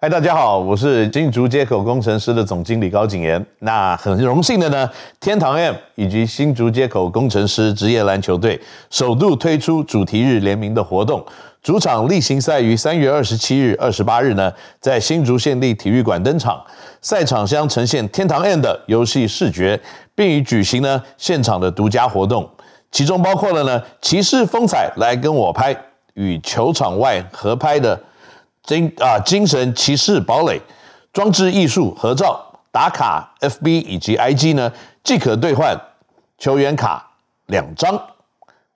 [0.00, 3.44] 嗨，大家好，我是新竹街口工程师的总经理高景言。
[3.58, 11.26] 那很荣幸的呢，天堂 M 以及新竹街口工程师职业篮球队首度推出主题日联名的活动。
[11.64, 16.62] 主场例行赛于三月二十七日、二十八日呢，在新竹县立体育馆登场。
[17.02, 19.80] 赛场将呈现天堂 M 的游戏视觉，
[20.14, 22.48] 并与举行呢现场的独家活动，
[22.92, 25.76] 其中包括了呢骑士风采来跟我拍
[26.14, 28.00] 与球场外合拍的。
[28.68, 30.60] 精啊，精神骑士堡垒
[31.10, 34.70] 装置艺术合照打卡，FB 以及 IG 呢，
[35.02, 35.74] 即可兑换
[36.36, 37.12] 球员卡
[37.46, 37.98] 两张。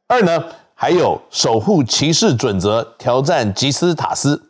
[0.07, 0.43] 二呢，
[0.75, 4.43] 还有守护骑士准则挑战吉斯塔斯，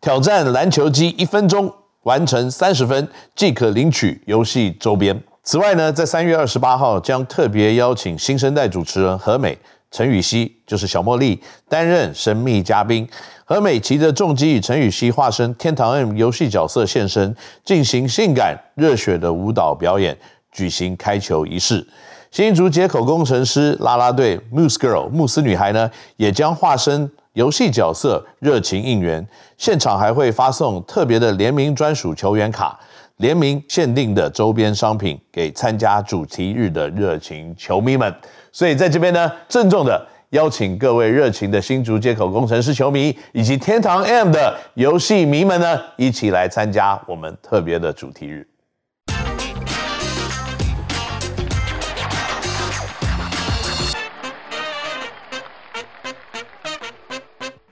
[0.00, 1.70] 挑战篮球机一分钟
[2.04, 3.06] 完成三十分
[3.36, 5.22] 即可领取游戏周边。
[5.42, 9.58] 此外呢，在三月二十八号将特别邀请新生代主持人何美。
[9.90, 13.08] 陈雨希就是小茉莉担任神秘嘉宾，
[13.44, 20.16] 何美琪的重击与陈雨希化身天堂 M 游戏角色现身，进行性感热血的舞蹈表演，
[20.52, 21.86] 举行开球仪式。
[22.30, 29.26] 新竹街口工程师啦啦队 Moose Girl 慕斯女孩呢，也将化身游戏角色热情应援，
[29.58, 32.78] 现场还会发送特别的联名专属球员卡、
[33.16, 38.14] 联名限定的周边商品给参加主题日的热情球迷们。
[38.52, 48.44] 所以在这边呢，郑重的邀请各位热情的新竹街口工程师球迷以及天堂 M 的游戏迷们呢，一起来参加我们特别的主题日。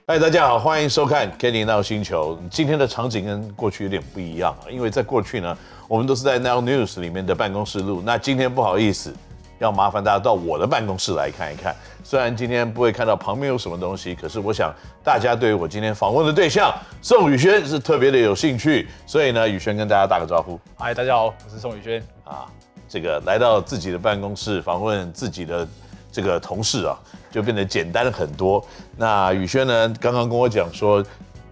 [0.07, 2.35] 嗨，大家好，欢迎收看《Kenny NOW 星球》。
[2.49, 5.55] 今天的场景跟过去有点不一样，因为在过去呢，
[5.89, 8.01] 我们都是在 Now News 里面的办公室录。
[8.05, 9.13] 那今天不好意思。
[9.59, 11.75] 要麻烦大家到我的办公室来看一看。
[12.03, 20.59] 虽然今天不会看到旁边有什么东西，可是我想大家对于我今天访问的对象宋宇轩是特别的有兴趣，所以呢，宇轩跟大家打个招呼。
[20.77, 22.47] 嗨，大家好，我是宋宇轩啊。
[22.87, 25.67] 这个来到自己的办公室访问自己的
[26.11, 26.97] 这个同事啊，
[27.29, 28.65] 就变得简单很多。
[28.97, 31.03] 那宇轩呢，刚刚跟我讲说。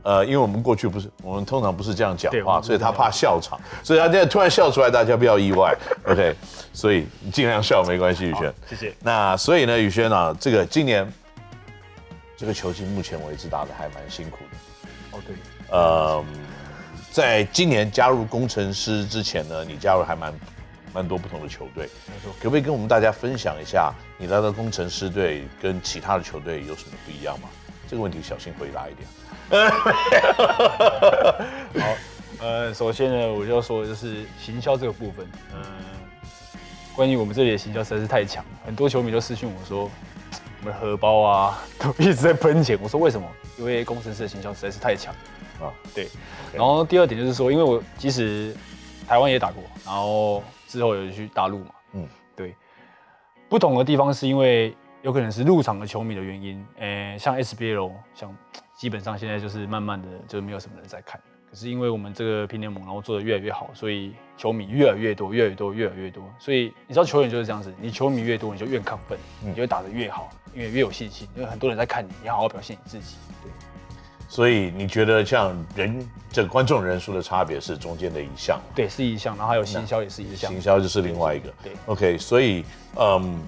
[0.03, 5.75] 呃，因为我们过去不是，我们通常不是这样讲话，所以他怕笑场，所以他现在突然笑出来，大家不要意外
[6.05, 6.35] ，OK？
[6.71, 8.93] 所以你尽量笑没关系，宇轩，谢谢。
[9.01, 11.11] 那所以呢，宇轩啊，这个今年
[12.37, 15.17] 这个球季目前为止打的还蛮辛苦的。
[15.17, 15.35] 哦，对。
[15.69, 16.23] 呃，
[17.11, 20.33] 在今年加入工程师之前呢，你加入还蛮
[20.93, 21.89] 蛮多不同的球队，
[22.39, 27.49] 可不可以跟我们大家分享一下，你来到工程师队跟其他的球队有什么不一样吗？
[27.89, 29.07] 这个问题小心回答一点。
[31.79, 31.95] 好，
[32.39, 35.25] 呃，首先呢，我就要说的就是行销这个部分。
[35.53, 35.69] 嗯、呃，
[36.95, 39.89] 关于我们这里的行销实在是太强，很多球迷都私讯我说，
[40.59, 42.77] 我们的荷包啊都一直在喷钱。
[42.81, 43.25] 我说为什么？
[43.57, 45.15] 因为工程师的行销实在是太强
[45.61, 45.71] 啊。
[45.95, 46.09] 对。
[46.53, 48.53] 然后第二点就是说，因为我其实
[49.07, 51.71] 台湾也打过，然后之后有去大陆嘛。
[51.93, 52.53] 嗯，对。
[53.47, 56.65] 不同的地方是因为有可能是入场的球迷的原因。
[56.77, 58.35] 呃，像 SBL，像。
[58.77, 66.23] 基本上现在就是慢慢的就没有什么人在看，可是因为我们这个拼联盟，然后做的越来越好，所以球迷越来越多，越来越多，越来越多。
[66.37, 73.15] 所以你知道球员就是这样子，你球迷越多，你就越亢奋，你就会打得越好，因为越有信心，因为很多人在看你，你好好表现你自己。
[73.41, 73.51] 对。
[74.29, 78.61] 所以你觉得像人这个观众人数的差别是中间的一项？
[78.75, 80.51] 对，是一项，然后还有行销也是一项。
[80.51, 81.51] 行销就是另外一个。
[81.63, 81.73] 对。
[81.73, 82.63] 对 OK，所以
[82.95, 83.41] 嗯。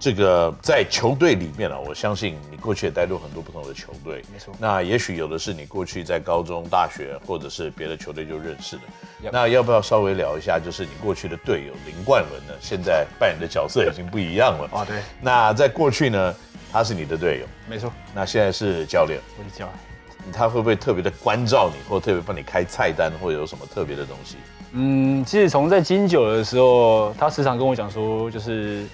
[0.00, 4.54] 这个在球队里面啊，我相信你过去也带入很多不同的球队，没错。
[4.58, 8.82] 那也许有的是你过去在高中、大学或者是别的球队就认识的。
[9.30, 12.54] 那要不要稍微聊一下，就是你过去的队友林冠伦呢？
[12.62, 14.84] 现在扮演的角色已经不一样了啊。
[14.88, 15.02] 对。
[15.20, 16.34] 那在过去呢，
[16.72, 17.92] 他是你的队友，没错。
[18.14, 20.32] 那现在是教练，我是教练。
[20.32, 24.36] 他会不会特别的关照你，或特别帮你开菜单，或者有什么特别的东西？
[24.72, 28.86] 嗯，其实从在金九的时候，他时常跟我讲说，就是。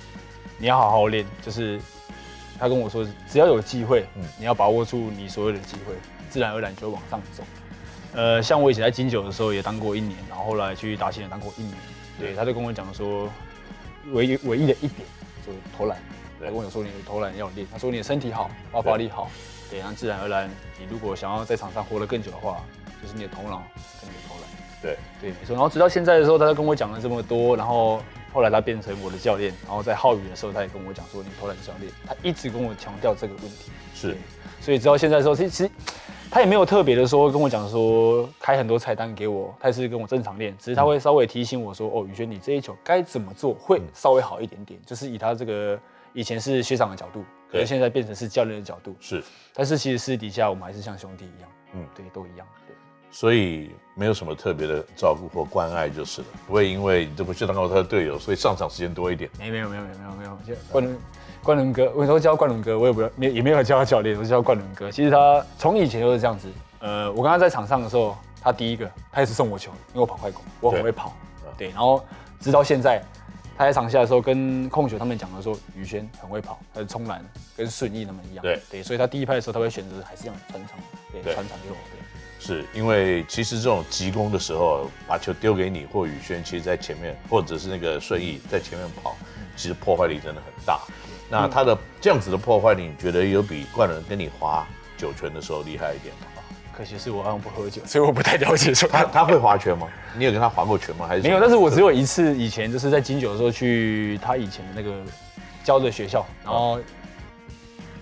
[0.59, 1.78] 你要好好练，就是
[2.59, 5.94] 他跟我说，只要有机会，嗯，你要把握住你所有的机会，
[6.31, 7.43] 自然而然就会往上走。
[8.15, 11.75] 呃，像我以前在金九的时候也当过一年，然后后来去达信也当过一年，
[12.19, 13.31] 对，他就跟我讲说，
[14.13, 15.07] 唯一唯一的一点
[15.47, 15.98] 就是投篮，
[16.41, 19.31] 他跟我说你的投篮要练，他说你的身体好，爆发力好，
[19.69, 20.48] 对，然后自然而然，
[20.78, 22.63] 你如果想要在场上活得更久的话，
[23.03, 23.63] 就是你的头脑
[24.01, 24.45] 跟你的投篮，
[24.81, 24.97] 对。
[25.21, 25.53] 对没错。
[25.54, 28.01] 然后直到现在的时候，他就跟我讲了这么多，然后。
[28.36, 33.72] 后来他变成我的教练，然后在浩宇的时候，他也跟我讲说，你投篮教练，他一直跟我强调这个问题。
[33.94, 34.15] 是，
[34.60, 35.71] 所以直到现在的时候，其实其实
[36.30, 45.80] 他也没有特别的说跟我讲说开很多菜单给我，他也是跟我正常练，只是他会稍微提醒我说，哦，宇轩，你这一球该怎么做会稍微好一点点，就是以他这个
[46.12, 48.94] 以前是学长的角度，可是现在变成是教练的角度。
[49.00, 49.24] 是，
[49.54, 51.50] 但是其实私底下我们还是像兄弟一样。
[51.72, 52.47] 嗯，对，都一样。
[52.66, 52.76] 对。
[53.11, 59.31] 所以没有什么特别的照顾或关爱就是了，不会因为你这不是当过他的队友，所以上场时间多一点。
[59.39, 60.99] 没没有没有没有没有没有，冠伦
[61.43, 64.91] 冠伦哥，我说叫冠伦哥，我也不没也没有叫他教练，我叫冠伦哥。
[64.91, 66.51] 其实他从以前就是这样子，
[66.81, 71.15] 呃，我跟他在场上的时候，他第一个他也是送我球，因为我跑快攻，我很会跑，
[71.57, 72.05] 对，对，然后
[72.41, 73.03] 直到现在。
[73.59, 77.25] 他在场下的时候，跟控球他们讲的说，宇轩很会跑，他是冲篮
[77.57, 78.43] 跟顺义他们一样。
[78.43, 80.79] 对对，所以他第一拍的时候，他会选择还是这样传长，
[81.11, 81.77] 对，传长给我。
[81.91, 81.99] 对，
[82.47, 89.16] 是因为其实这种急攻的时候，把球丢给你或宇轩，其实在前面，或者是那个顺义在前面跑，
[89.57, 90.81] 其实破坏力真的很大。
[91.28, 94.65] 那他的这样子的破坏力，你觉得有比冠伦跟你划
[94.97, 96.27] 九泉的时候厉害一点吗？
[96.72, 99.89] 可惜是我好像不喝酒，所以我不太了解说他他会划拳吗？
[100.16, 101.04] 你有跟他划过拳吗？
[101.09, 101.41] 还是没有？
[101.41, 105.03] 但是我只有一次，以前就是在金九的时候去他以前的那个
[105.65, 106.78] 教的学校，然后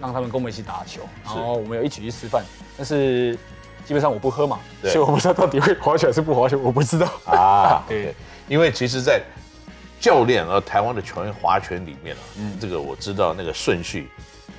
[0.01, 2.45] 让他们跟我们一起打球，然后我们有一起去吃饭。
[2.77, 3.39] 但是
[3.85, 7.83] 基本上我不喝嘛，所以我不知道到底会滑雪还是不滑雪，我不知道啊。
[7.89, 8.15] 对，
[8.49, 9.21] 因为其实，在
[10.01, 14.09] 教练和台湾的球员划拳里面啊，嗯，这个我知道那个顺序。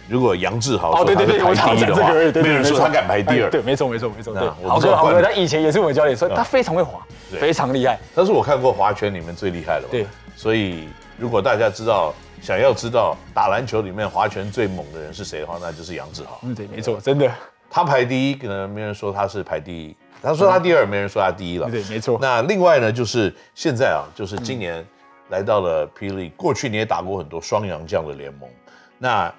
[0.08, 3.50] 如果杨志豪说他排第一的话，没有人说他敢排第二。
[3.50, 4.36] 对，没错，没错，没错。
[4.36, 7.00] 对，豪哥，豪哥，他以前也是我们教练，所以他非常会滑，
[7.40, 8.00] 非常厉害。
[8.16, 9.88] 他是我看过划拳里面最厉害的。
[9.90, 10.06] 对，
[10.36, 10.88] 所以
[11.18, 16.40] 如果大家知道，想要知道打篮球里面划拳最猛的人是谁的话，那就是杨志豪。
[16.44, 17.32] 嗯，对，没错，真的。
[17.76, 19.94] 他排第一，可能没人说他是排第一。
[20.22, 21.70] 他说他第二，没人说他第一了。
[21.70, 22.18] 对，没错。
[22.22, 24.82] 那另外呢，就是现在啊，就是今年
[25.28, 28.50] 来到了霹雳，过去你也打过很多双阳将的联盟，
[28.98, 29.30] 那。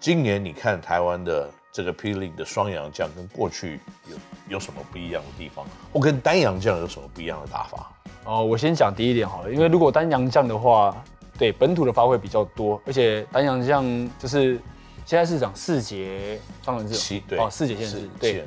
[0.00, 3.80] 今年你看台湾的这个霹雳的双阳将跟过去
[4.10, 4.16] 有
[4.48, 5.64] 有什么不一样的地方？
[5.94, 7.90] 或跟单阳将有什么不一样的打法？
[8.24, 10.94] 哦，我先讲第一点好了，因为如果单阳将的话，
[11.38, 13.82] 对本土的发挥比较多，而且单阳将
[14.18, 14.60] 就是
[15.04, 18.44] 现在是讲四节双人制，对哦四节限制，对，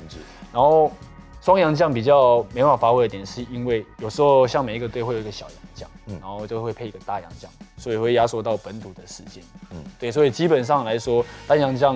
[0.54, 0.92] 然后。
[1.40, 11.96] 双阳将比较没办法发挥的点，是因为有时候像每一个队会有一个小洋将，嗯，然后就会配一个大洋将，所以会压缩到本土的时间，嗯，对，所以基本上来说，单洋将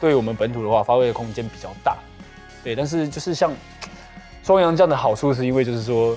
[0.00, 1.98] 对于我们本土的话，发挥的空间比较大，
[2.64, 3.52] 对，但是就是像
[4.42, 6.16] 双阳将的好处，是因为就是说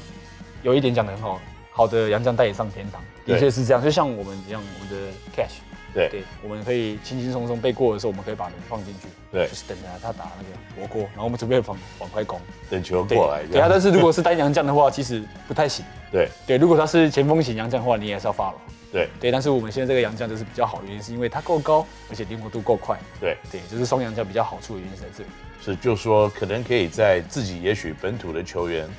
[0.64, 1.42] 有一点讲得很好，
[1.72, 5.58] 好的洋将带你上天堂，的确是这样，就像我们一样，我们的 Cash。
[5.94, 12.40] 对，对，我们可以轻轻松松背过的时候，我们可以把人放进去，对，就是等着他打那个火锅，然后我们准备往往快攻，
[12.70, 13.44] 等球过来。
[13.52, 15.86] 对啊，但是如果是单洋将的话，其实不太行。
[16.12, 18.54] 对对，如果他是前锋型洋将的话，你也是要 follow。
[18.92, 22.98] 对对，但是我们现在这个洋将就是比较好的原因，是因为他够高，而且灵活度够快。
[23.20, 25.30] 对对，就是双洋将比较好处的原因是在这里。
[25.62, 28.90] 是，就说可能可以在自己也许本土的球员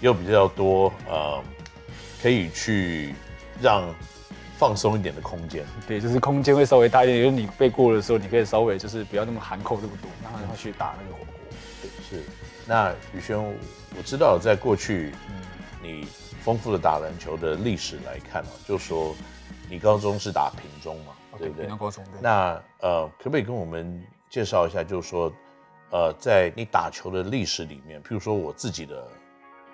[0.00, 1.42] 又比较多，呃，
[2.22, 3.14] 可以去
[3.60, 3.88] 让。
[4.56, 7.18] 放松一点的空间，对，就是空间会稍微大一点。
[7.18, 11.34] 因为你背过的时候，你可以稍微就是不要那么含扣这么多，然后去打那个火锅。
[11.80, 12.24] 对，是。
[12.64, 13.36] 那宇轩，
[13.96, 15.42] 我知道在过去，嗯，
[15.82, 16.06] 你
[16.42, 19.14] 丰富的打篮球的历史来看啊，就说
[19.68, 21.66] 你高中是打平中嘛，okay, 对不对？
[21.76, 22.04] 高中。
[22.20, 24.00] 那呃，可不可以跟我们
[24.30, 25.32] 介绍一下，就是说，
[25.90, 29.08] 呃，在你打球的历史里面，譬如说我自己的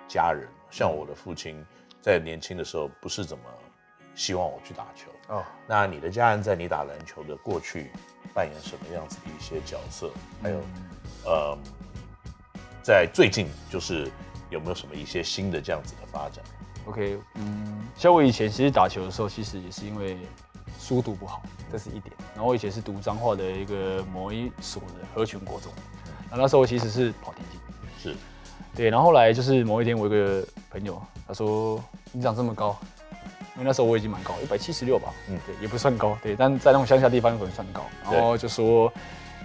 [0.07, 1.63] 家人，像我的父亲，
[2.01, 3.43] 在年轻的时候不是怎么。
[4.19, 5.41] 希望我去打球哦。
[5.65, 7.89] 那你的家人在你打篮球的过去
[8.33, 10.11] 扮演什么样子的一些角色？
[10.43, 10.59] 还有，
[11.23, 11.57] 呃，
[12.83, 14.11] 在最近就是
[14.49, 16.43] 有没有什么一些新的这样子的发展
[16.85, 20.17] ？OK，嗯，像我以前其实打球的时候，其实也是因为
[20.77, 22.13] 书读不好，这是一点。
[22.35, 25.71] 然后我以前是读彰化的一个某一所的合群国中，
[26.29, 27.59] 那那时候其实是跑田径，
[27.97, 28.17] 是
[28.75, 28.89] 对。
[28.89, 32.77] 然后后来就是某一天，我有个朋友他说：“你长这么高。”
[33.59, 37.85] 因为那时候我已经蛮高，一百七十六吧，嗯，对，也不算高，对，但在那种乡下地方可能算高。
[38.09, 38.89] 然后就说，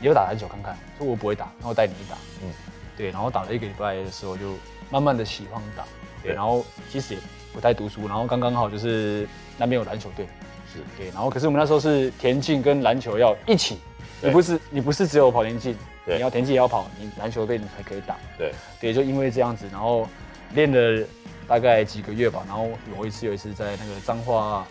[0.00, 2.48] 你要打篮球看看，说我不会打，然后带你去打，嗯，
[2.96, 4.54] 对，然后打了一个礼拜的时候，就
[4.88, 5.82] 慢慢的喜欢打，
[6.22, 7.20] 对，然后其实也
[7.52, 9.28] 不太读书，然后刚刚好就是
[9.58, 10.28] 那边有篮球队，
[10.72, 10.78] 是。
[10.96, 13.80] 对，然后可是我们那时候是田径跟篮球要一起，
[14.22, 20.08] 你不是你不是只有跑田径，你要田径也要跑，你篮球队你才可以打，对，对，就因为这样子，然后
[20.52, 21.04] 练了。
[21.46, 24.66] 大概几个月吧，然后有一次有一次在那个彰化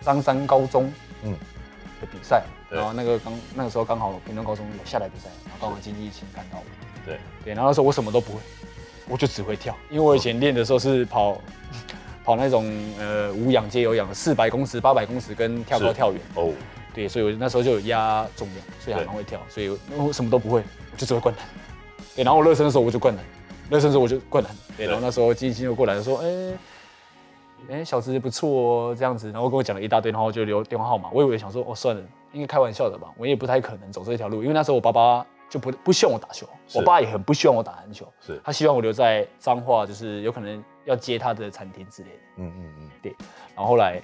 [0.00, 1.36] 彰山高中嗯。
[2.00, 6.64] 的比赛，嗯、然后那个刚那个时候刚好屏东高中有下来比赛，然后刚好经济疫情看到我，
[7.06, 7.20] 对。
[7.44, 8.40] 对，然后那时候我什么都不会，
[9.08, 11.40] 我就只会跳，因为我以前练的时候是跑、哦、
[12.24, 12.64] 跑那种
[12.98, 16.20] 呃无氧接有氧的四百公尺、八百公尺跟跳高跳远。
[16.34, 16.52] 哦，
[16.92, 21.46] 对，所以我那时候就有压重量，所以还蛮会跳，所以我什么都不会，我就只会灌篮，
[22.16, 23.24] 对，然后我热身的时候我就灌篮。
[23.70, 26.52] 那时候我就灌篮，对，然后那时候金星又过来说，哎，
[27.70, 31.10] 哎，小子不错哦，这样子，然后跟我讲了一大堆，然后就留电话号码。
[31.12, 32.02] 我以为想说，哦，算了，
[32.32, 36.46] 应该开玩笑的吧，我也不太可能走这条路，因为那时候我爸爸就不不希望我打球。
[36.74, 42.16] 我爸也很不希望我打篮球，是他希望我留在彰化，就是有可能要接他的餐厅之类的。
[42.36, 43.14] 嗯嗯嗯，对
[43.54, 44.00] 然后后来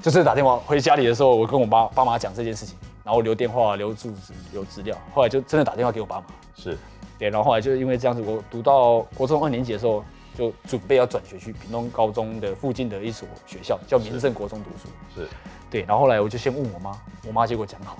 [0.00, 4.96] 就是打电话回家里的时候，我跟我爸爸妈讲这件事情，然后留电话、留住址、留资料。
[5.14, 6.24] 后来就真的打电话给我爸妈。
[6.56, 6.76] 是
[7.18, 10.04] 对，然后后来就因为这样子，我读到国中二年级的时候，
[10.36, 14.88] 就准备要转学去屏东高中的附近的一所学校，叫民盛国中读书。
[15.14, 15.28] 是，
[15.70, 16.92] 对，然后后来我就先问我妈，
[17.26, 17.96] 我妈结果讲好。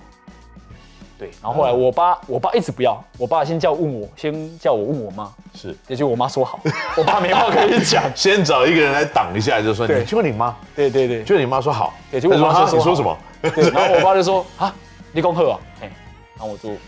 [1.18, 6.59] 对，然后后来我爸，我爸一直不要，我爸先叫问我，先叫我问我妈，是，也就我妈说好，
[6.99, 8.02] 我爸没话可以讲。
[8.16, 13.16] 先找一个人来挡一下，就说对你去问你妈，对对对，就你妈说好，对，结果我妈说你说什么？
[13.40, 14.75] 对，然后我爸就说 啊，
[15.12, 15.90] 立功贺啊，哎，
[16.37, 16.78] 然后我就这样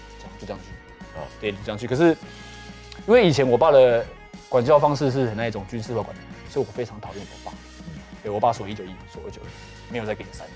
[0.40, 1.87] 就这样去，啊对，就这样去。
[1.87, 2.16] 可是
[3.07, 4.04] 因为以前我爸的
[4.49, 7.57] 管教方式是很那种军事化管理，所以我非常讨厌我爸。
[8.23, 9.47] 对我爸说一就一，说二就二，
[9.90, 10.47] 没有再给你三。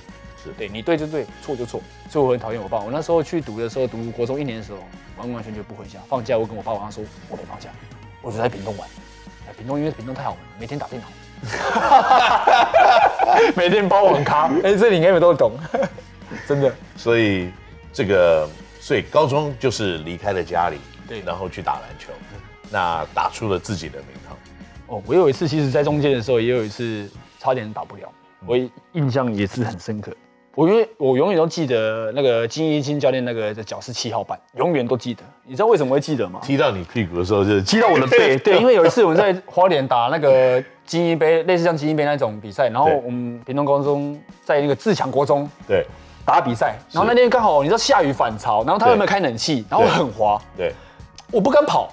[0.42, 2.78] 是对你对就对，错就错，所以我很讨厌我爸。
[2.78, 4.78] 我那时候去读的时候，读国中一年的时候，
[5.16, 5.98] 完完全全不回家。
[6.08, 7.68] 放假我跟我爸晚上说，我没放假，
[8.22, 8.88] 我就在屏东玩。
[9.48, 11.08] 哎，屏东因为屏东太好玩了，每天打电脑，
[13.56, 14.48] 每天包网咖。
[14.62, 15.52] 哎，这里应该没都懂，
[16.48, 16.72] 真的。
[16.96, 17.50] 所以
[17.92, 18.48] 这个，
[18.80, 22.10] 所以高中就是离开了家里，对然后去打篮球，
[22.70, 24.34] 那打出了自己的名堂。
[24.86, 27.06] 哦，我有一次，其实在中间的时候，也有一次
[27.38, 28.10] 差点打不了，
[28.46, 28.56] 我
[28.92, 30.10] 印象也是很深刻。
[30.54, 35.22] 我因为我永远都记得那个金一金教练那个的脚是七号板，永远都记得。
[35.44, 36.40] 你知道为什么会记得吗？
[36.42, 38.36] 踢到你屁股的时候，就是踢到我的背。
[38.42, 45.86] 对，因为有一次我们在花莲打那个精英杯，类似像精英杯那种比赛，然后我们屏东高中在那个自强国中对
[46.28, 50.74] 打比赛，然后那天刚好你知道下雨反潮，然后他有没有开冷气，然后很滑，对，
[51.32, 51.88] 我不敢跑，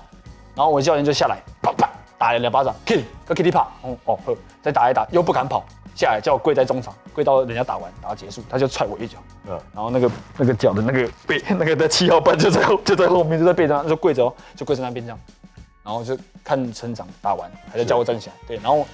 [0.54, 5.63] 然后我教练就下来，啪啪打了两巴掌，Kitty 跟 Kitty 啪，哦哦呵，再打一打，又不敢跑，
[5.96, 15.18] 下来叫我跪在中场，跪到人家打完打到结束，他就踹我一脚，嗯，然后那个那个脚的那个背，那个在七号半就在后就在后面就在背上，就跪着哦，就跪在那边这样，
[15.82, 18.86] 然后就看成长打完，还在叫我站起来，对，然后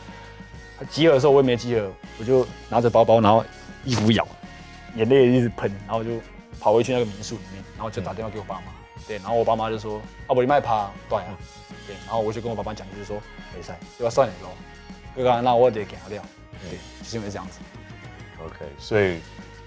[0.87, 1.87] 集合的时候我也没集合，
[2.19, 3.43] 我就拿着包包，然后
[3.83, 4.27] 衣服咬，
[4.95, 6.11] 眼泪一直喷，然后就
[6.59, 8.71] 跑回去那个民宿里面，然后就打电话给我爸妈，
[9.07, 11.37] 对，然后我爸妈就说，啊不，你卖趴，断啊，
[11.87, 13.21] 对，然后我就跟我爸妈讲，就是说，
[13.55, 14.49] 没事，要算你喽，
[15.15, 16.21] 哥哥，那我得给他料，
[16.69, 17.59] 对，就是因为这样子。
[18.43, 19.19] OK，所以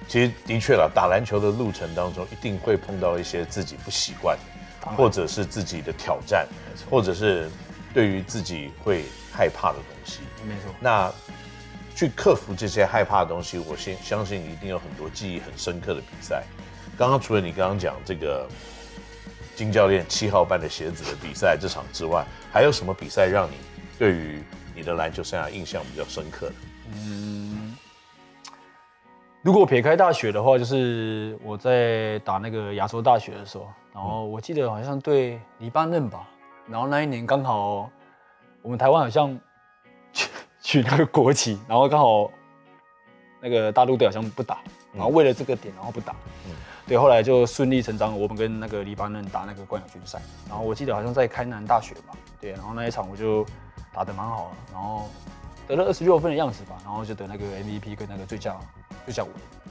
[0.09, 4.37] 其实的确了，打篮球的路程当中，一定会碰到一些自己不习惯
[4.83, 6.47] 的，或者是自己的挑战，
[6.90, 7.50] 或者是
[7.93, 10.21] 对于自己会害怕的东西。
[10.47, 11.12] 没错，那
[11.95, 16.43] 去克服这些害怕的东西，我先相信一定有很多记忆很深刻的比赛。
[16.99, 18.49] 刚刚除了你刚刚讲这个
[19.55, 23.55] 金教练七号半的鞋子的比赛这场之外，还有什么比赛让你
[23.99, 24.43] 对于
[24.75, 26.55] 你的篮球生涯印象比较深刻的？
[29.43, 36.27] 如果撇开大学的话，就是我在打那个亚洲大学的时候，然后我记得好像对黎巴嫩吧，
[36.67, 37.91] 然后那一年刚好
[38.63, 39.39] 我们台湾好像
[40.64, 42.30] 取取那个国旗，然后刚好
[43.38, 44.61] 那个大陆队好像不打，
[44.94, 46.16] 然后为了这个点然后不打，
[46.87, 53.47] 对，后来就顺理成章，我们跟那个黎巴嫩打那个冠亚军赛，然后我记得好像在开南大学吧，对，然后那一场我就
[53.92, 55.09] 打得蛮好的，然后
[55.68, 58.56] 得了二十六分的样子吧，然后就得那个 MVP 跟那个最佳。
[59.04, 59.28] 最佳我，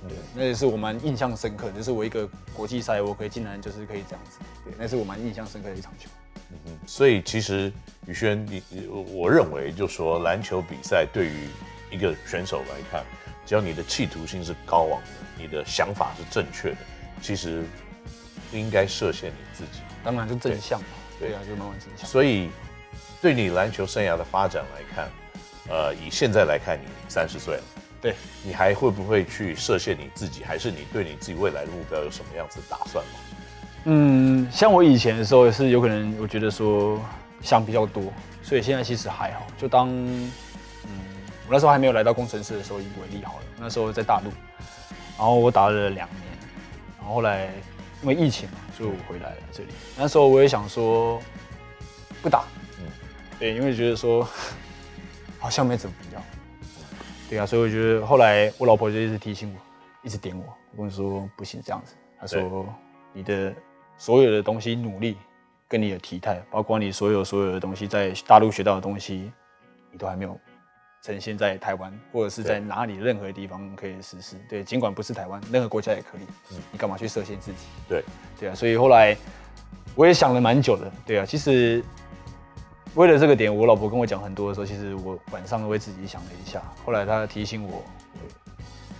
[0.07, 6.07] 对，那也是我蛮印象深刻，就是我一个国际赛，我可以竟然就是可以这样子，对，那是我蛮印象深刻的一场球。
[6.65, 7.72] 嗯，所以其实
[8.05, 11.48] 宇轩，你我认为就说篮球比赛对于
[11.91, 13.03] 一个选手来看，
[13.45, 15.07] 只要你的企图心是高昂的，
[15.38, 16.77] 你的想法是正确的，
[17.22, 17.63] 其实
[18.50, 19.81] 不应该设限你自己。
[20.03, 20.86] 当然就正向嘛，
[21.19, 22.07] 对对啊，就慢慢正向。
[22.07, 22.50] 所以
[23.22, 25.10] 对你篮球生涯的发展来看，
[25.69, 27.63] 呃，以现在来看，你三十岁了。
[28.01, 33.12] 对，你还会不会去设限你自己，还是你对你自己未来的目标有什么样子打算吗？
[33.85, 36.99] 嗯，像我以前的时候也是有可能，我觉得说
[37.41, 38.03] 想比较多，
[38.41, 40.89] 所以现在其实还好，就当嗯，
[41.47, 44.31] 我那时候还没有来到工程师的时候以为例好了，那时候在大陆，
[45.17, 46.21] 然后我打了两年，
[46.97, 47.49] 然后后来
[48.01, 49.69] 因为疫情嘛，所以我回来了这里。
[49.97, 51.21] 那时候我也想说
[52.21, 52.45] 不打，
[52.79, 52.85] 嗯，
[53.37, 54.25] 对，因为觉得说
[55.39, 56.21] 好像没怎么必要。
[57.29, 59.59] 对啊，所以我觉得后来我老婆就一直提醒我，
[60.07, 61.95] 一直点我，我跟你说不行这样子。
[62.19, 62.65] 她说
[63.11, 63.53] 你的
[63.97, 65.17] 所有的东西努力，
[65.67, 69.31] 跟你的体态，包括你所有所有的东西，在大陆学到的东西，
[69.91, 70.39] 你都还没有
[71.01, 74.35] 呈现在台湾，或者是在哪里任何地方可以实施。
[74.50, 76.21] 对，尽管不是台湾，任何国家也可以。
[76.51, 77.65] 嗯，你干嘛去设限自己？
[77.88, 78.03] 对，
[78.39, 79.15] 对啊，所以后来
[79.95, 80.91] 我也想了蛮久的。
[81.05, 81.83] 对啊，其实。
[82.95, 86.62] 为了这个点，我老婆跟我讲很多的时候，其实我晚上都会自己想了一下。
[86.85, 87.83] 后来她提醒我，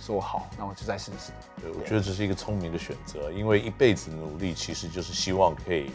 [0.04, 1.32] 说好，那我就再试试。
[1.60, 5.90] 对，我觉得这是一个聪明的选择，因为一辈子努力其实就是希望可以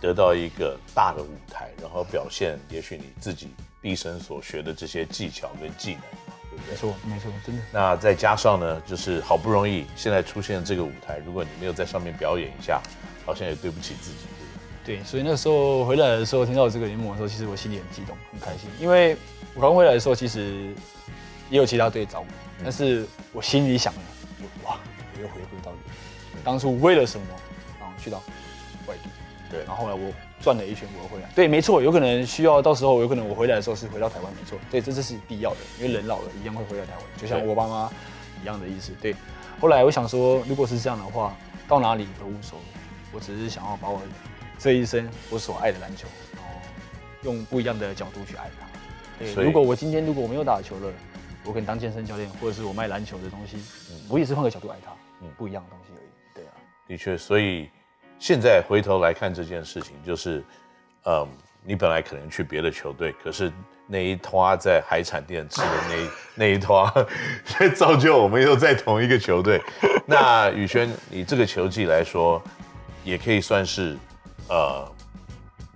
[0.00, 6.02] 得到一个大的舞台，然后表现也许你自己毕生所学的这些技巧跟技能，
[6.50, 6.70] 对不对？
[6.70, 7.62] 没错，没错，真的。
[7.70, 12.82] 那再加上呢，就是好不容易现在出现这个舞台，如果你没有在上面表演一下，
[13.24, 14.16] 好像也对不起自己。
[14.84, 18.68] 对，所以那时候回来的时候，听到这个联盟的时候，其实我心里很激动，很开心。
[18.78, 19.16] 因为
[19.54, 20.74] 我刚回来的时候，其实
[21.48, 22.26] 也有其他队找我，
[22.62, 24.00] 但是我心里想的，
[24.64, 24.78] 哇，
[25.16, 25.72] 我又回归到
[26.44, 27.26] 当初为了什么，
[27.80, 28.22] 然后去到
[28.86, 29.10] 外地。
[29.50, 31.30] 对，然后后来我转了一圈，我又回来。
[31.34, 34.58] 对，没错，有可能需要到时候，有可能我回来的时候是回到台湾，没错。
[34.70, 37.90] 对，这这是必要的，因为人老了，一样会回到台湾，就像我爸妈
[38.42, 38.92] 一样的意思。
[39.00, 39.14] 对，
[39.60, 41.36] 后来我想说，如果是这样的话，
[41.68, 42.64] 到哪里都无所谓，
[43.12, 44.00] 我只是想要把我。
[44.56, 46.48] 这一生我所爱的篮球，然后
[47.22, 48.66] 用不一样的角度去爱它。
[49.18, 50.92] 对，如果我今天如果我没有打球了，
[51.44, 53.56] 我可能当健身教练，或者是我卖篮球的东西，
[53.90, 56.08] 嗯、我也是换个角度爱它，嗯，不一样的东西而已。
[56.34, 56.52] 对啊，
[56.88, 57.70] 的确，所以
[58.18, 60.44] 现在回头来看这件事情，就是，
[61.04, 61.28] 嗯，
[61.62, 63.52] 你本来可能去别的球队，可是
[63.86, 66.90] 那一拖在海产店吃的那那一拖，
[67.76, 69.60] 造就我们又在同一个球队。
[70.06, 72.42] 那宇轩，你这个球技来说，
[73.04, 73.96] 也可以算是。
[74.46, 74.86] 呃，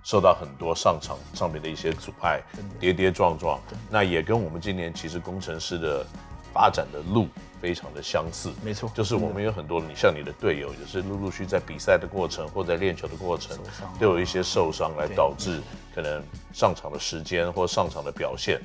[0.09, 2.41] 受到很多上场上面的一些阻碍，
[2.79, 3.61] 跌跌撞撞，
[3.91, 6.03] 那也跟我们今年其实工程师的
[6.51, 7.27] 发展的路
[7.61, 8.51] 非常的相似。
[8.63, 13.55] 没错，就是我们有很多，你像你的队友，也是陆陆续在比赛的过程或在练球的过程，
[13.99, 15.61] 都有一些受伤，来导致
[15.93, 18.59] 可能上场的时间或上场的表现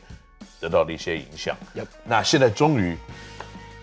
[0.59, 1.55] 得到了一些影响。
[2.07, 2.97] 那现在终于，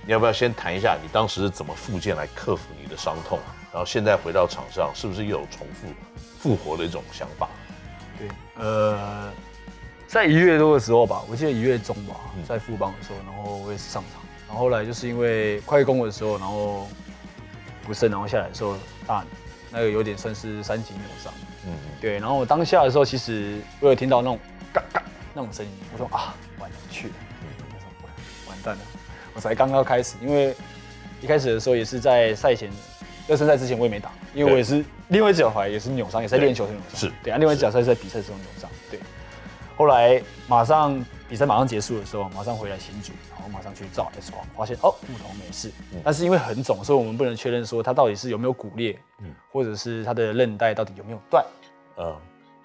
[0.04, 3.38] 你要不要先谈一下你当时是怎么复健来克服你的伤痛？
[3.72, 5.88] 然后现在回到场上，是不是又有重复
[6.38, 7.48] 复活的一种想法？
[8.20, 9.32] 对，呃，
[10.08, 16.86] 在一月多的时候吧，我记得一月中吧，在富邦的时候，然后我也是上场，然后后来就是因为快攻的时候，然后
[17.84, 18.76] 不慎，然后下来的时候
[19.08, 19.24] 大，
[19.72, 21.34] 那个有点算是三级扭伤。
[21.66, 24.38] 嗯，对，然后我当下的时候，其实我有听到那种
[24.74, 25.02] 嘎嘎
[25.34, 27.14] 那种声音，我说啊，完了去了，
[28.50, 28.82] 完蛋了，
[29.34, 30.54] 我才刚刚开始，因为
[31.22, 32.70] 一开始的时候也是在赛前。
[33.28, 37.00] 热身赛之前我也没打，因为我也是另外一只脚踝也是扭伤，也是在练球的时候扭伤。
[37.00, 38.70] 是对啊，另外一只脚踝是在比赛的时候扭伤。
[38.90, 39.00] 对，
[39.78, 45.72] 后来马上比赛马上结束的时候，马上回来新组，然后马上去照 X 光，发现哦木头没事，
[46.04, 51.46] 但是因为很肿，所以我们不能确认说他到底是有没有骨裂，嗯，或者是他的韧带到底有没有断。
[51.98, 52.16] 嗯，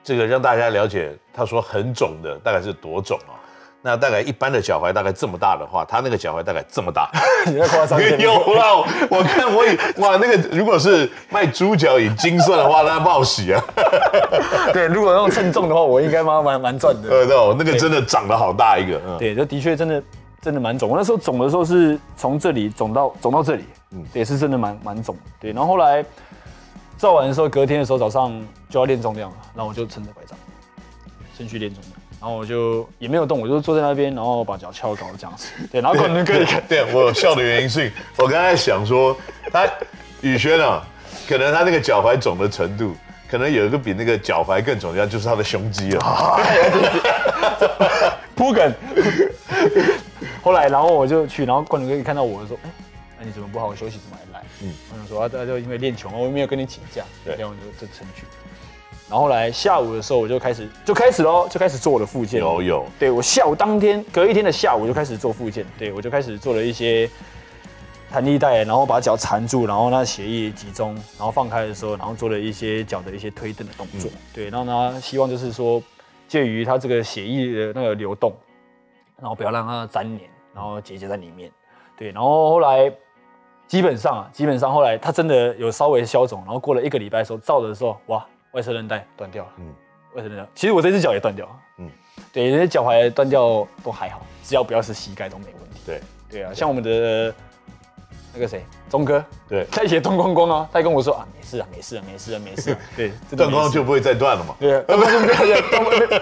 [0.02, 3.38] 这个让大家了解，他说很肿的大概是多肿啊？
[3.86, 7.08] 那大概一般的脚踝大概这么大的话，他那个脚踝大概这么大。
[7.46, 8.02] 你在夸张？
[8.18, 13.62] 有啦，我看我以哇，那个如果是卖猪脚以斤算的话，那报喜啊。
[14.74, 17.08] 对，如果用称重的话，我应该蛮蛮蛮赚的。
[17.08, 19.00] 呃，对，那个真的长得好大一个。
[19.06, 20.02] 嗯，对，这的确真的
[20.42, 20.90] 真的蛮肿。
[20.90, 25.16] 我那时候肿的时候是从这里肿到肿到这里，嗯，也是真的蛮蛮肿。
[25.40, 26.04] 对，然后后来
[26.98, 28.32] 照完的时候，隔天的时候早上
[28.68, 30.36] 就要练重量了，然后我就撑着拐杖
[31.38, 31.92] 先去练重量。
[32.26, 35.46] 然后我就也没有动，我就坐在那边，然后把脚翘高这样子。
[35.70, 36.60] 对，然后可能可以看。
[36.68, 39.16] 对，我笑的原因是，我刚才想说，
[39.52, 39.64] 他
[40.22, 40.84] 宇轩啊，
[41.28, 42.96] 可能他那个脚踝肿的程度，
[43.30, 46.02] 可能有一个比那个脚踝更肿的，就是他的胸肌了。
[48.34, 48.74] 铺梗。
[50.42, 52.70] 后来，然后我就去，然后冠军哥一看到我就说：“哎，
[53.20, 58.24] 那你怎么不好好休息，怎么还来？”嗯，我想说啊，他就因为练球嘛，我没有跟你请假，对，然后就就成去。
[59.08, 62.40] 然后后来下午的时候，我就开始就开始喽，就开始做我的复健。
[62.40, 67.08] 有有，对我下午当天隔一天的下午就开始做复健，对我就开始做了一些
[68.10, 75.80] 弹力带，然后把脚缠住，然后让血液集中，然后放开的时候，然后做了一些脚的一些推蹬的动作，嗯、对，然后呢，希望就是说
[76.26, 78.32] 介于它这个血液的那个流动，
[79.20, 81.48] 然后不要让它粘黏，然后结节在里面，
[81.96, 82.92] 对，然后后来
[83.68, 88.26] 基本上啊，基本上后来它真的有稍微消肿，然后过了一个礼拜的时候照的时候，哇！
[88.56, 89.06] 外侧韧带。
[89.18, 89.66] 断掉了，嗯，
[90.14, 91.90] 外侧韧带，其实我这只脚也断掉了，嗯，
[92.32, 95.80] 对，那些脚踝断掉都还好，只要不要是膝盖都没问题。
[95.84, 97.34] 对，对啊，像我们的
[98.32, 104.56] 那个谁，钟哥，对，他以前断光光啊，他还跟我说啊，没事啊，没事啊，没事啊，没事啊， 对，断光就不会再断了嘛。
[104.58, 105.20] 对，没有没有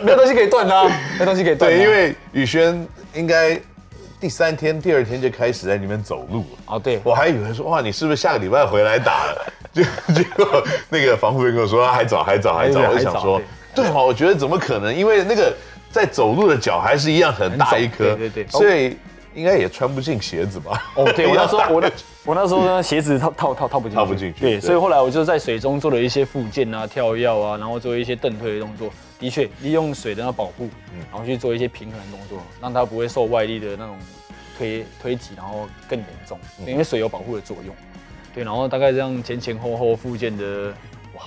[0.03, 1.71] 没有东西可以断啊，没东西可以断。
[1.71, 3.61] 对，因为宇轩应该
[4.25, 6.59] 第三天、第二天就开始在里面走路了。
[6.69, 9.53] 哦，对，我还以为说哇，你是不是下个礼拜回来打了？
[9.71, 9.83] 就
[10.15, 13.39] 结果那个防护员跟我说还早还早还早，我就想说
[13.75, 14.95] 对嘛，我觉得怎么可能？
[14.95, 15.55] 因为那个
[15.91, 18.97] 在走路的脚还是一样很大一颗，对对对，所以
[19.35, 20.83] 应该也穿不进鞋子吧？
[20.95, 21.93] 哦，对，我那 时候我的
[22.25, 24.41] 我那时候呢鞋子套套套套不进，套不进去。
[24.41, 28.91] 对，所以后来我就在水中做了一些复健啊、跳跃啊，然后做一些蹬腿的动作。
[29.25, 30.69] 的确，利用水的那保护，
[31.11, 33.97] 然后去做一些平衡的动作，让它不会受外力的那种
[34.59, 37.75] 推推挤，然后更严重，因为水有保护的作用。
[38.35, 40.75] 对，然后大概这样前前后后复健的，
[41.17, 41.23] 哇，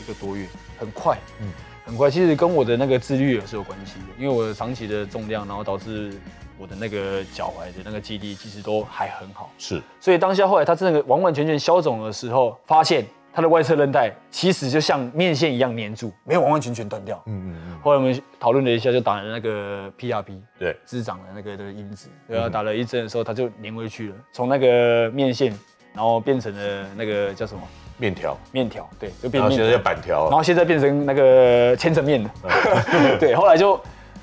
[0.00, 0.46] 一个多月，
[0.78, 1.50] 很快，嗯，
[1.84, 2.08] 很快。
[2.08, 6.12] 其实跟我的那个自律也是有关系的，因为我长期的重量，然后导致
[6.56, 9.50] 我的那个脚踝的那个肌力其实都还很好。
[9.58, 17.22] 是，所以当下后来它真的完完全全消肿的时候，发现它的外侧韧带其实就像面线一样粘住，没有完完全全断掉。
[17.26, 17.78] 嗯嗯嗯。
[17.82, 25.52] 后来我们讨论了一下，就打了那个 PRP，对，滋长的那个的因子，然后打了一针的时候，它就粘回去了，从那个面线。
[25.92, 27.60] 然后变成了那个叫什么
[27.98, 28.38] 面条？
[28.52, 30.28] 面条，对，就变成现在叫板条。
[30.28, 32.30] 然后现在变成那个千层面了。
[33.18, 33.76] 对，后来就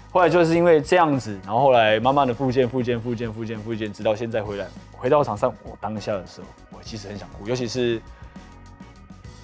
[0.10, 8.02] 后来就是因为这样子，然后后来慢慢的复健、复健、复健、复健、复健，直到现在回来回到场上，我当下的时候，我其实很想哭，尤其是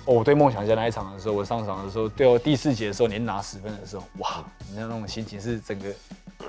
[0.05, 5.89] 哦，我对梦想家那一场的时候，我上场的时候，对我第四节的时候连拿十分的时候，哇，你知道那种心情是整个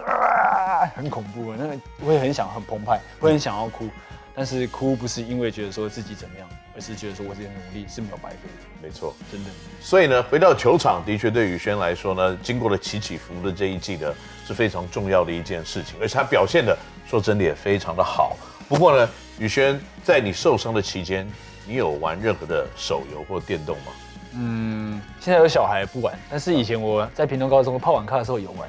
[0.03, 3.89] 啊，很恐怖的，那个会很想很澎湃，会很想要哭。
[4.37, 8.65] 但是哭不是因为觉得说自己怎么样，而是觉得说我这些努力是没有白费的。
[8.83, 9.51] 没错，真的。
[9.81, 14.13] 所以呢，回到球场，的确对宇轩来说呢，经过了起起伏伏的这一季呢，
[14.45, 18.37] 是非常重要的一件事情，而且他表现的说真的也非常的好。
[18.69, 21.31] 不过呢，宇轩在你受伤的期间，
[21.67, 23.93] 你有玩任何的手游或电动吗？
[24.37, 28.69] 嗯，现在有小孩不玩，但是以前我在平东高中泡网咖的时候有玩。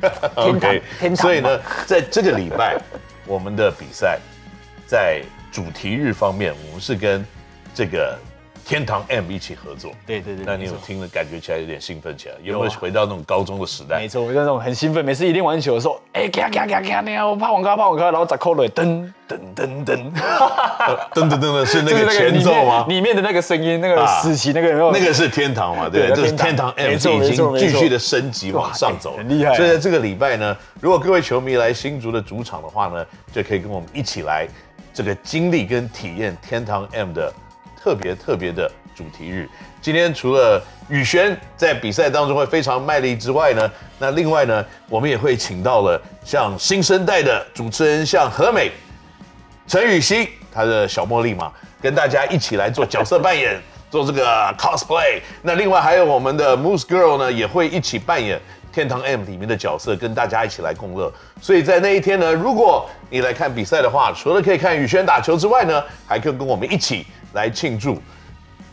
[0.36, 1.16] 天堂，天堂。
[1.16, 2.80] 所以呢，在这个礼拜，
[3.26, 4.18] 我们的比赛。
[4.84, 7.24] 在主题日方面，我们是跟
[7.72, 8.18] 这个
[8.72, 9.92] 天堂 M 一起合作。
[10.06, 13.98] 对对对，那你有听了感觉起来有点兴奋起来，有没有回到那种高中的时代？
[13.98, 20.10] 没错，我就那种很兴奋，每次一练完球的时候，哎，咔咔咔咔，那样我泡网咖泡网咖，然后砸扣了，噔噔噔噔，
[21.12, 22.86] 噔噔噔的是那个前奏吗？
[22.88, 25.90] 里面的那个声音，那个死棋那个有没有，那个是天堂嘛？
[25.90, 29.54] 对，这是天堂 M 已经继续的升级往上走，很厉害。
[29.54, 33.04] 所以在这个礼拜呢，如果各位球迷来新竹的主场的话呢，
[33.34, 34.48] 就可以跟我们一起来。
[34.94, 37.32] 这个经历跟体验天堂 M 的
[37.82, 39.48] 特别特别的主题日，
[39.80, 43.68] 今天除了宇轩在比赛当中会非常卖力之外呢，
[43.98, 48.70] 那另外呢，我们也会请到了像新生代的主持人，像何美、
[49.66, 54.24] 陈雨欣，他的小茉莉嘛，跟大家一起来做角色扮演， 做这个
[54.56, 55.20] cosplay。
[55.42, 58.40] 那另外还有我们的 Moose Girl 呢，也会一起扮演。
[58.72, 68.00] 天堂 M 里面的角色跟大家一起来共乐，所以在那一天呢，如果你来看比赛的话，除了可以看宇轩打球之外呢，还可以跟我们一起来庆祝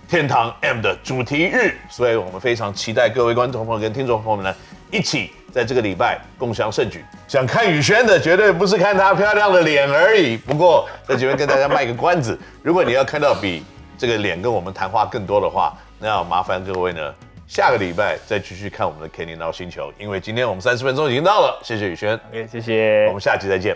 [0.08, 1.76] 天堂 M 的主题日。
[1.90, 4.56] 所以我们非常期待各位观众朋友跟听众朋友们呢，
[4.92, 7.04] 一起在这个礼拜共襄盛举。
[7.28, 10.38] 想看宇轩的，绝对不是看他漂亮的脸而已。
[10.38, 13.64] 不过在这边跟大家卖个关子，如果你要看到比
[13.98, 17.14] 这个脸跟我们谈话更多的话，那要麻烦各位呢。
[17.48, 21.60] 下个礼拜再继续看我们的 Kenny NOW 星球，因为今天我们三十分钟已经到了。
[21.64, 23.76] 谢谢宇轩，谢谢，我们下期再见，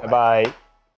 [0.00, 0.63] 拜拜。